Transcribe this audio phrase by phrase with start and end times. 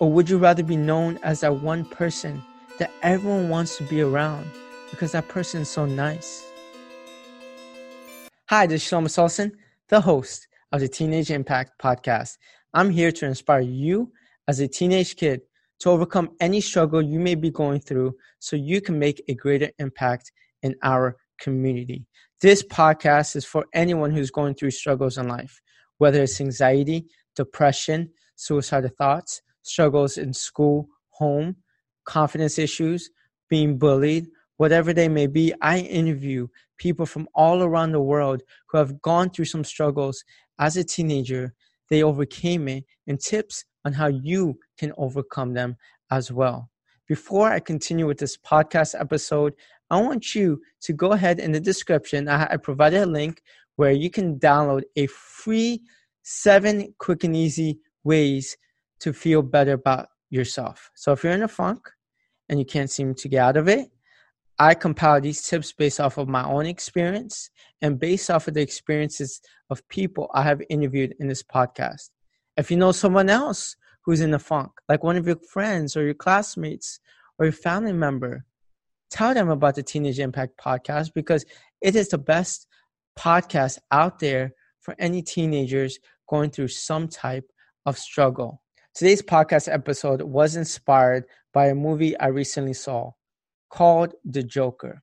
[0.00, 2.42] Or would you rather be known as that one person
[2.80, 4.50] that everyone wants to be around
[4.90, 6.50] because that person is so nice?
[8.48, 9.52] Hi, this is Shlomo Solson,
[9.88, 12.38] the host of the Teenage Impact Podcast.
[12.74, 14.10] I'm here to inspire you
[14.48, 15.42] as a teenage kid
[15.78, 19.70] to overcome any struggle you may be going through so you can make a greater
[19.78, 20.32] impact
[20.64, 22.04] in our community.
[22.40, 25.60] This podcast is for anyone who's going through struggles in life,
[25.98, 27.06] whether it's anxiety,
[27.36, 31.56] depression, suicidal thoughts, struggles in school, home,
[32.04, 33.10] confidence issues,
[33.50, 35.52] being bullied, whatever they may be.
[35.60, 36.46] I interview
[36.78, 40.22] people from all around the world who have gone through some struggles
[40.58, 41.54] as a teenager.
[41.90, 45.76] They overcame it and tips on how you can overcome them
[46.10, 46.70] as well.
[47.06, 49.54] Before I continue with this podcast episode,
[49.90, 52.28] I want you to go ahead in the description.
[52.28, 53.42] I, provided a link
[53.76, 55.82] where you can download a free
[56.22, 58.56] seven quick and easy ways
[59.04, 60.90] to feel better about yourself.
[60.94, 61.90] So if you're in a funk
[62.48, 63.90] and you can't seem to get out of it,
[64.58, 67.50] I compile these tips based off of my own experience
[67.82, 72.08] and based off of the experiences of people I have interviewed in this podcast.
[72.56, 76.04] If you know someone else who's in a funk, like one of your friends or
[76.04, 76.98] your classmates
[77.38, 78.46] or your family member,
[79.10, 81.44] tell them about the Teenage Impact podcast because
[81.82, 82.68] it is the best
[83.18, 87.44] podcast out there for any teenagers going through some type
[87.84, 88.62] of struggle.
[88.94, 93.10] Today's podcast episode was inspired by a movie I recently saw
[93.68, 95.02] called The Joker.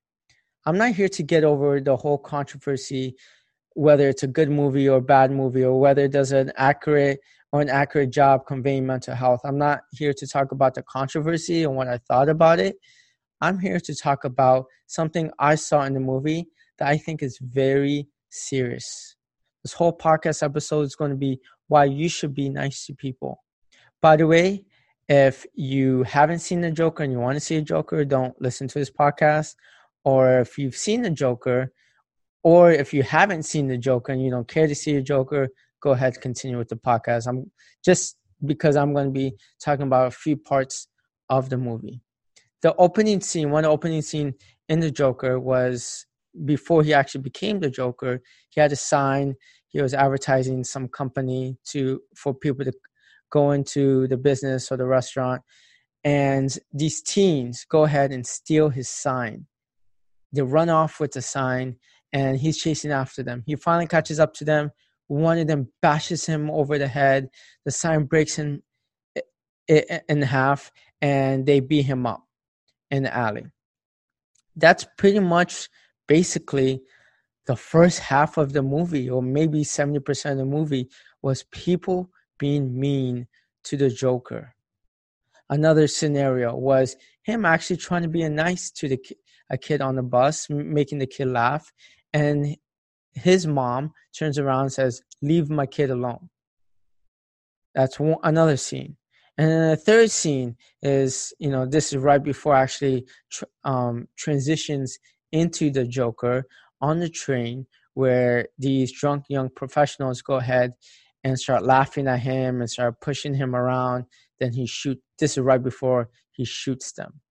[0.66, 3.18] I'm not here to get over the whole controversy,
[3.74, 7.20] whether it's a good movie or bad movie, or whether it does an accurate
[7.52, 9.42] or an accurate job conveying mental health.
[9.44, 12.78] I'm not here to talk about the controversy and what I thought about it.
[13.42, 17.38] I'm here to talk about something I saw in the movie that I think is
[17.42, 19.18] very serious.
[19.66, 23.44] This whole podcast episode is going to be why you should be nice to people.
[24.02, 24.66] By the way,
[25.08, 28.68] if you haven't seen the Joker and you want to see a Joker, don't listen
[28.68, 29.56] to this podcast.
[30.04, 31.72] Or if you've seen the Joker,
[32.44, 35.50] or if you haven't seen the Joker and you don't care to see a Joker,
[35.82, 37.28] go ahead and continue with the podcast.
[37.28, 37.52] I'm
[37.86, 39.34] just because I'm going to be
[39.64, 40.88] talking about a few parts
[41.30, 42.02] of the movie.
[42.64, 44.34] The opening scene, one opening scene
[44.70, 46.08] in the Joker was
[46.46, 48.22] before he actually became the Joker.
[48.50, 49.36] He had a sign.
[49.68, 52.74] He was advertising some company to for people to
[53.32, 55.42] go into the business or the restaurant,
[56.04, 59.48] and these teens go ahead and steal his sign.
[60.32, 61.78] They run off with the sign,
[62.14, 63.44] and he's chasing after them.
[63.46, 64.72] He finally catches up to them.
[65.08, 67.30] One of them bashes him over the head.
[67.66, 68.62] The sign breaks in
[69.68, 70.72] in half,
[71.02, 72.24] and they beat him up
[72.90, 73.46] in the alley.
[74.56, 75.70] That's pretty much
[76.08, 76.82] basically
[77.46, 80.90] the first half of the movie, or maybe 70% of the movie,
[81.22, 82.10] was people
[82.42, 83.28] being mean
[83.66, 84.56] to the Joker.
[85.48, 89.00] Another scenario was him actually trying to be nice to the
[89.52, 91.72] a kid on the bus, making the kid laugh,
[92.14, 92.58] and
[93.14, 96.30] his mom turns around and says, "Leave my kid alone."
[97.76, 98.98] That's one, another scene.
[99.38, 104.08] And then the third scene is, you know, this is right before actually tr- um,
[104.18, 104.98] transitions
[105.32, 106.46] into the Joker
[106.80, 110.74] on the train, where these drunk young professionals go ahead
[111.24, 114.06] and start laughing at him and start pushing him around.
[114.40, 115.00] Then he shoot.
[115.20, 117.22] This is right before he shoots them.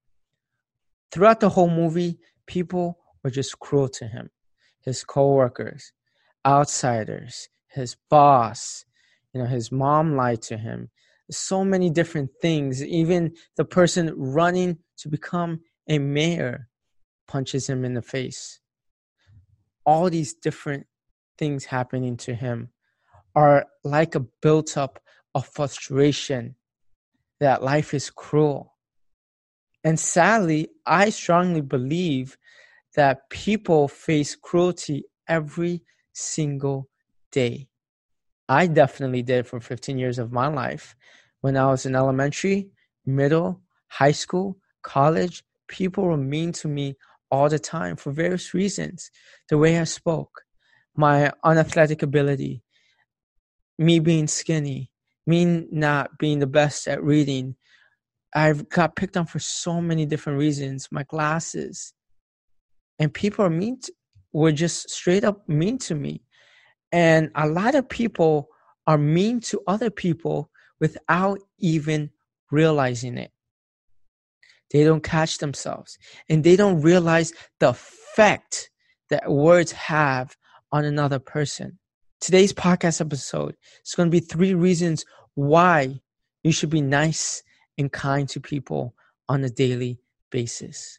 [1.10, 4.30] Throughout the whole movie, people were just cruel to him.
[4.80, 5.92] His coworkers,
[6.46, 8.84] outsiders, his boss,
[9.32, 10.90] you know, his mom lied to him.
[11.30, 12.84] So many different things.
[12.84, 16.68] Even the person running to become a mayor
[17.28, 18.60] punches him in the face.
[19.84, 20.86] All these different
[21.38, 22.70] things happening to him
[23.34, 25.00] are like a built up
[25.34, 26.56] of frustration
[27.38, 28.74] that life is cruel.
[29.84, 32.36] And sadly, I strongly believe
[32.96, 35.82] that people face cruelty every
[36.12, 36.88] single
[37.30, 37.68] day.
[38.48, 40.96] I definitely did for 15 years of my life.
[41.40, 42.70] When I was in elementary,
[43.06, 46.96] middle, high school, college, people were mean to me
[47.30, 49.10] all the time for various reasons.
[49.48, 50.42] The way I spoke,
[50.96, 52.62] my unathletic ability,
[53.80, 54.90] me being skinny,
[55.26, 57.56] me not being the best at reading.
[58.34, 60.86] I've got picked on for so many different reasons.
[60.92, 61.94] My glasses,
[62.98, 63.80] and people are mean.
[63.80, 63.92] To,
[64.32, 66.22] were just straight up mean to me,
[66.92, 68.48] and a lot of people
[68.86, 72.10] are mean to other people without even
[72.52, 73.32] realizing it.
[74.70, 75.98] They don't catch themselves,
[76.28, 78.70] and they don't realize the effect
[79.08, 80.36] that words have
[80.70, 81.79] on another person.
[82.20, 85.06] Today's podcast episode is going to be three reasons
[85.36, 86.02] why
[86.42, 87.42] you should be nice
[87.78, 88.94] and kind to people
[89.30, 89.98] on a daily
[90.30, 90.98] basis.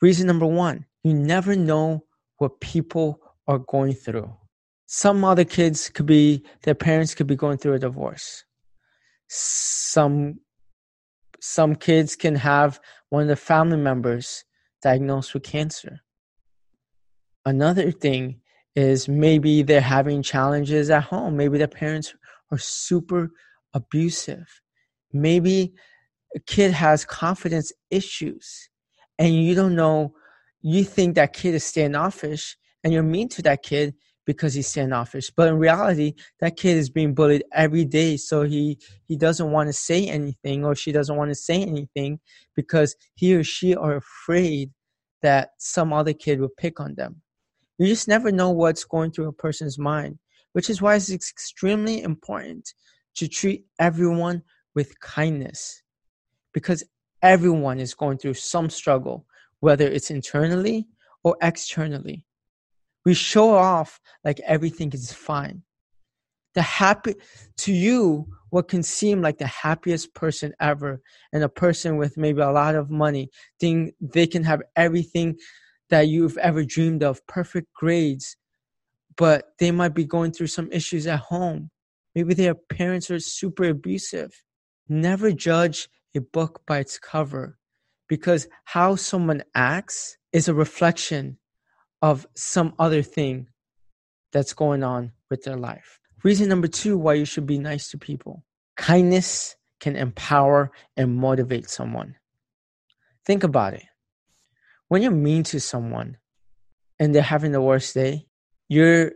[0.00, 2.04] Reason number one, you never know
[2.36, 4.32] what people are going through.
[4.86, 8.44] Some other kids could be, their parents could be going through a divorce.
[9.26, 10.38] Some,
[11.40, 14.44] some kids can have one of the family members
[14.82, 15.98] diagnosed with cancer.
[17.44, 18.40] Another thing
[18.78, 21.36] is maybe they're having challenges at home.
[21.36, 22.14] Maybe their parents
[22.52, 23.30] are super
[23.74, 24.46] abusive.
[25.12, 25.72] Maybe
[26.36, 28.70] a kid has confidence issues
[29.18, 30.14] and you don't know,
[30.60, 33.94] you think that kid is standoffish and you're mean to that kid
[34.24, 35.32] because he's standoffish.
[35.36, 38.16] But in reality, that kid is being bullied every day.
[38.16, 42.20] So he, he doesn't want to say anything or she doesn't want to say anything
[42.54, 44.70] because he or she are afraid
[45.22, 47.22] that some other kid will pick on them.
[47.78, 50.18] You just never know what's going through a person's mind,
[50.52, 52.72] which is why it's extremely important
[53.16, 54.42] to treat everyone
[54.74, 55.82] with kindness
[56.52, 56.82] because
[57.22, 59.26] everyone is going through some struggle,
[59.60, 60.88] whether it's internally
[61.22, 62.24] or externally.
[63.04, 65.62] We show off like everything is fine.
[66.54, 67.14] The happy
[67.58, 71.00] to you, what can seem like the happiest person ever,
[71.32, 75.36] and a person with maybe a lot of money, think they can have everything
[75.90, 78.36] that you've ever dreamed of, perfect grades,
[79.16, 81.70] but they might be going through some issues at home.
[82.14, 84.32] Maybe their parents are super abusive.
[84.88, 87.58] Never judge a book by its cover
[88.08, 91.38] because how someone acts is a reflection
[92.00, 93.48] of some other thing
[94.32, 96.00] that's going on with their life.
[96.24, 98.44] Reason number two why you should be nice to people
[98.76, 102.14] kindness can empower and motivate someone.
[103.26, 103.84] Think about it
[104.88, 106.16] when you're mean to someone
[106.98, 108.26] and they're having the worst day,
[108.68, 109.12] your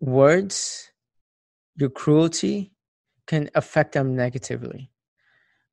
[0.00, 0.90] words,
[1.76, 2.72] your cruelty
[3.26, 4.90] can affect them negatively.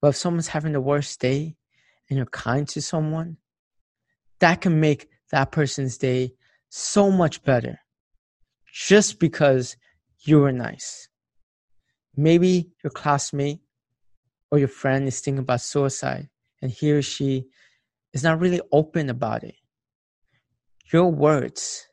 [0.01, 1.55] But if someone's having the worst day
[2.09, 3.37] and you're kind to someone,
[4.39, 6.33] that can make that person's day
[6.69, 7.79] so much better
[8.73, 9.75] just because
[10.21, 11.09] you were nice.
[12.15, 13.59] Maybe your classmate
[14.49, 16.29] or your friend is thinking about suicide
[16.61, 17.47] and he or she
[18.13, 19.55] is not really open about it.
[20.91, 21.87] Your words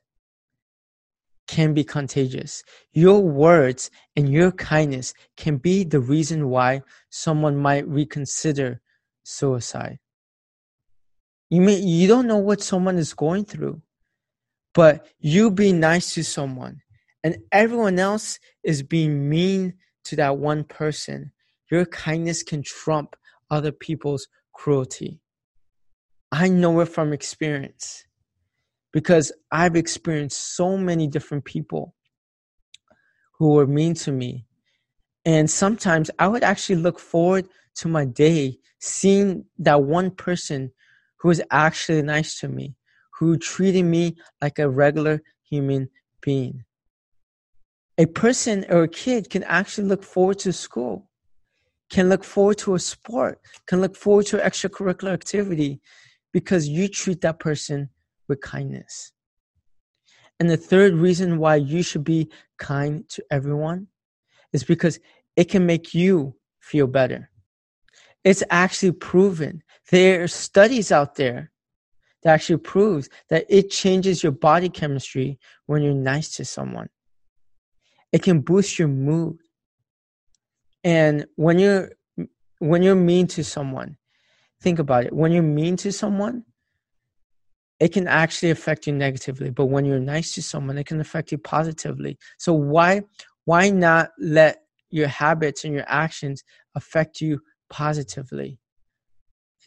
[1.46, 2.62] can be contagious.
[2.92, 8.80] Your words and your kindness can be the reason why someone might reconsider
[9.22, 9.98] suicide.
[11.50, 13.80] You may you don't know what someone is going through,
[14.74, 16.82] but you be nice to someone
[17.24, 19.74] and everyone else is being mean
[20.04, 21.32] to that one person.
[21.70, 23.16] Your kindness can trump
[23.50, 25.20] other people's cruelty.
[26.30, 28.04] I know it from experience
[28.92, 31.94] because I've experienced so many different people
[33.38, 34.46] who were mean to me.
[35.24, 40.72] And sometimes I would actually look forward to my day seeing that one person
[41.18, 42.74] who was actually nice to me,
[43.18, 45.88] who treated me like a regular human
[46.20, 46.64] being.
[47.96, 51.10] A person or a kid can actually look forward to school,
[51.90, 55.80] can look forward to a sport, can look forward to extracurricular activity
[56.38, 57.90] because you treat that person
[58.28, 59.10] with kindness.
[60.38, 63.88] And the third reason why you should be kind to everyone
[64.52, 65.00] is because
[65.34, 67.28] it can make you feel better.
[68.22, 69.64] It's actually proven.
[69.90, 71.50] There are studies out there
[72.22, 76.88] that actually proves that it changes your body chemistry when you're nice to someone.
[78.12, 79.38] It can boost your mood.
[80.84, 81.90] And when you're
[82.60, 83.96] when you're mean to someone,
[84.60, 85.12] think about it.
[85.12, 86.44] When you're mean to someone,
[87.80, 89.50] it can actually affect you negatively.
[89.50, 92.18] But when you're nice to someone, it can affect you positively.
[92.38, 93.02] So why
[93.44, 94.58] why not let
[94.90, 96.42] your habits and your actions
[96.74, 98.58] affect you positively?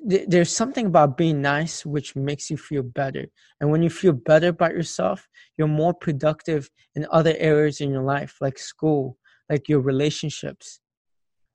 [0.04, 3.28] There's something about being nice which makes you feel better.
[3.60, 8.02] And when you feel better about yourself, you're more productive in other areas in your
[8.02, 9.18] life, like school,
[9.50, 10.80] like your relationships,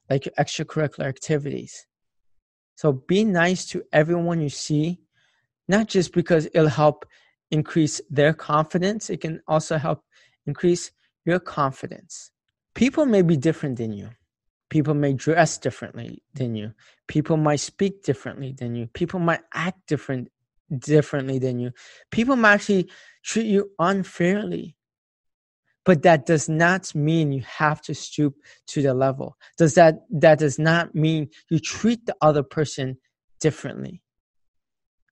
[0.08, 1.86] like your extracurricular activities.
[2.76, 5.00] So be nice to everyone you see,
[5.66, 7.06] not just because it'll help
[7.50, 10.04] increase their confidence, it can also help
[10.46, 10.92] increase
[11.24, 12.30] your confidence.
[12.74, 14.10] People may be different than you.
[14.68, 16.72] People may dress differently than you.
[17.06, 18.88] People might speak differently than you.
[18.88, 20.28] People might act different
[20.78, 21.70] differently than you.
[22.10, 22.90] People might actually
[23.24, 24.76] treat you unfairly.
[25.86, 28.34] But that does not mean you have to stoop
[28.68, 29.36] to the level.
[29.56, 32.98] Does that that does not mean you treat the other person
[33.40, 34.02] differently.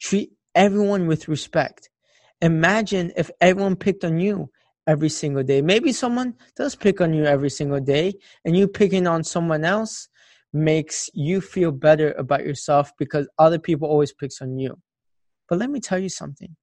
[0.01, 1.91] Treat everyone with respect.
[2.41, 4.51] Imagine if everyone picked on you
[4.87, 5.63] every single day.
[5.63, 8.15] Maybe someone does pick on you every single day
[8.45, 10.09] and you picking on someone else
[10.53, 14.79] makes you feel better about yourself because other people always picks on you.
[15.49, 16.57] But let me tell you something.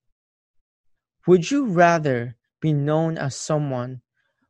[1.28, 4.02] Would you rather be known as someone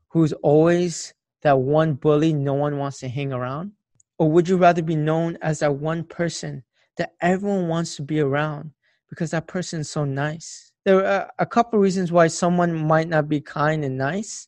[0.10, 3.72] who's always that one bully no one wants to hang around?
[4.20, 6.64] Or would you rather be known as that one person
[6.98, 8.72] that everyone wants to be around
[9.10, 10.72] because that person is so nice?
[10.86, 14.48] There are a couple reasons why someone might not be kind and nice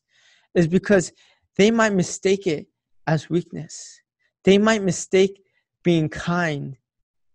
[0.54, 1.12] is because
[1.56, 2.66] they might mistake it
[3.06, 4.00] as weakness.
[4.44, 5.40] They might mistake
[5.82, 6.76] being kind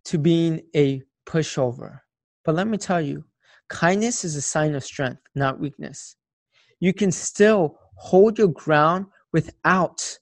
[0.06, 2.02] to being a pushover.
[2.44, 3.26] But let me tell you,
[3.68, 6.16] kindness is a sign of strength, not weakness.
[6.80, 10.18] You can still hold your ground without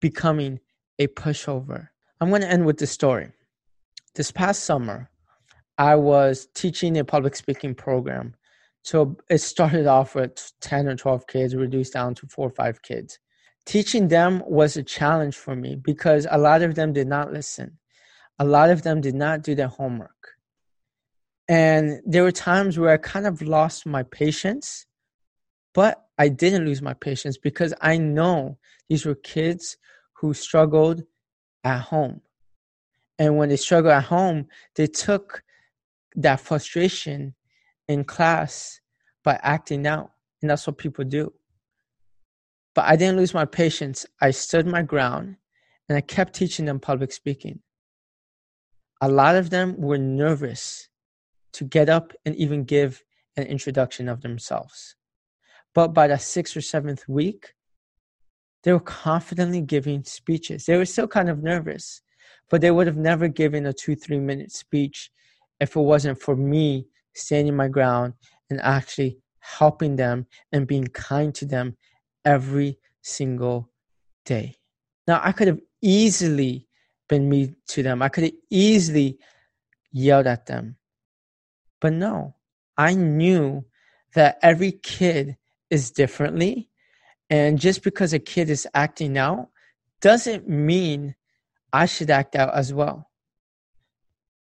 [0.00, 0.60] becoming
[0.98, 1.88] a pushover.
[2.20, 3.30] I'm going to end with this story.
[4.14, 5.10] This past summer,
[5.78, 8.34] I was teaching a public speaking program.
[8.82, 12.80] So it started off with 10 or 12 kids, reduced down to four or five
[12.82, 13.18] kids.
[13.66, 17.78] Teaching them was a challenge for me because a lot of them did not listen.
[18.38, 20.36] A lot of them did not do their homework.
[21.48, 24.85] And there were times where I kind of lost my patience,
[25.76, 28.56] but I didn't lose my patience because I know
[28.88, 29.76] these were kids
[30.14, 31.02] who struggled
[31.64, 32.22] at home.
[33.18, 35.44] And when they struggled at home, they took
[36.14, 37.34] that frustration
[37.88, 38.80] in class
[39.22, 40.12] by acting out.
[40.40, 41.34] And that's what people do.
[42.74, 44.06] But I didn't lose my patience.
[44.18, 45.36] I stood my ground
[45.90, 47.60] and I kept teaching them public speaking.
[49.02, 50.88] A lot of them were nervous
[51.52, 53.04] to get up and even give
[53.36, 54.96] an introduction of themselves.
[55.76, 57.52] But by the sixth or seventh week,
[58.62, 60.64] they were confidently giving speeches.
[60.64, 62.00] They were still kind of nervous,
[62.48, 65.10] but they would have never given a two, three minute speech
[65.60, 68.14] if it wasn't for me standing my ground
[68.48, 71.76] and actually helping them and being kind to them
[72.24, 73.70] every single
[74.24, 74.56] day.
[75.06, 76.68] Now, I could have easily
[77.06, 79.18] been mean to them, I could have easily
[79.92, 80.76] yelled at them.
[81.82, 82.34] But no,
[82.78, 83.66] I knew
[84.14, 85.36] that every kid
[85.70, 86.68] is differently.
[87.30, 89.48] And just because a kid is acting out
[90.00, 91.14] doesn't mean
[91.72, 93.10] I should act out as well.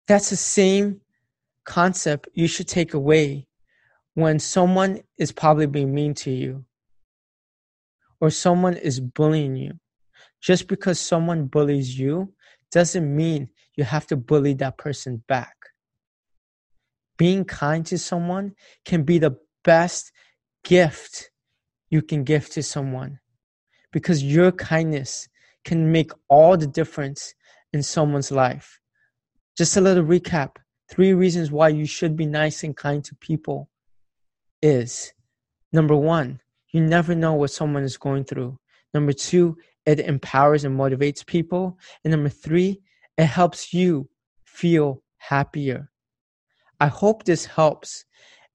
[0.09, 1.01] That's the same
[1.65, 3.47] concept you should take away
[4.15, 6.65] when someone is probably being mean to you
[8.21, 9.73] or someone is bullying you.
[10.41, 12.33] Just because someone bullies you
[12.71, 15.57] doesn't mean you have to bully that person back.
[17.17, 18.55] Being kind to someone
[18.85, 20.12] can be the best
[20.65, 21.31] gift
[21.91, 23.19] you can give to someone
[23.93, 25.29] because your kindness
[25.65, 27.35] can make all the difference
[27.73, 28.81] in someone's life.
[29.57, 30.57] Just a little recap
[30.93, 33.71] three reasons why you should be nice and kind to people
[34.61, 35.13] is
[35.73, 36.41] number one,
[36.73, 38.59] you never know what someone is going through.
[38.93, 41.79] Number two, it empowers and motivates people.
[42.05, 42.81] And number three,
[43.17, 44.09] it helps you
[44.45, 45.91] feel happier.
[46.79, 48.05] I hope this helps.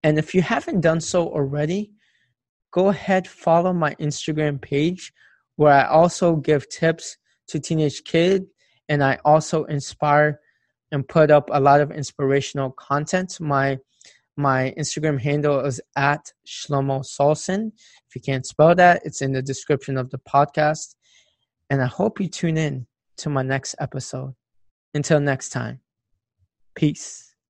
[0.03, 1.91] And if you haven't done so already,
[2.71, 5.13] go ahead follow my Instagram page
[5.55, 8.45] where I also give tips to teenage kids
[8.89, 10.39] and I also inspire
[10.91, 13.39] and put up a lot of inspirational content.
[13.39, 13.77] My
[14.37, 17.71] my Instagram handle is at Shlomo Solson.
[18.07, 20.93] If you can't spell that, it's in the description of the podcast.
[21.71, 22.85] And I hope you tune in
[23.17, 24.35] to my next episode.
[24.93, 25.81] Until next time,
[26.75, 27.26] peace.